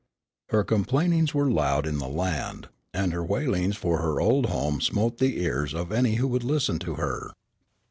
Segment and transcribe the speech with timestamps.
[0.49, 5.19] Her complainings were loud in the land, and her wailings for her old home smote
[5.19, 7.33] the ears of any who would listen to her.